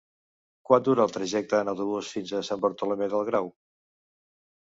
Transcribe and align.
Quant 0.69 0.85
dura 0.85 1.03
el 1.09 1.11
trajecte 1.17 1.59
en 1.65 1.69
autobús 1.73 2.09
fins 2.15 2.31
a 2.33 2.41
Sant 2.47 2.63
Bartomeu 2.65 3.05
del 3.13 3.23
Grau? 3.29 3.51